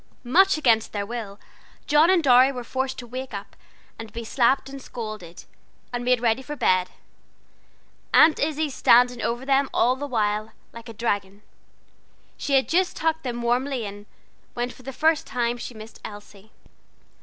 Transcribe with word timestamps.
Much 0.23 0.57
against 0.57 0.93
their 0.93 1.05
will 1.05 1.39
John 1.85 2.09
and 2.09 2.23
Dorry 2.23 2.51
were 2.51 2.63
forced 2.63 2.97
to 2.97 3.05
wake 3.05 3.35
up, 3.35 3.55
and 3.99 4.11
be 4.11 4.23
slapped 4.23 4.67
and 4.67 4.81
scolded, 4.81 5.43
and 5.93 6.03
made 6.03 6.19
ready 6.19 6.41
for 6.41 6.55
bed, 6.55 6.89
Aunt 8.11 8.39
Izzie 8.39 8.71
standing 8.71 9.21
over 9.21 9.45
them 9.45 9.69
all 9.71 9.95
the 9.95 10.07
while, 10.07 10.53
like 10.73 10.89
a 10.89 10.93
dragon. 10.93 11.43
She 12.35 12.53
had 12.55 12.67
just 12.67 12.95
tucked 12.97 13.21
them 13.21 13.43
warmly 13.43 13.85
in, 13.85 14.07
when 14.55 14.71
for 14.71 14.81
the 14.81 14.91
first 14.91 15.27
time 15.27 15.59
she 15.59 15.75
missed 15.75 15.99
Elsie. 16.03 16.51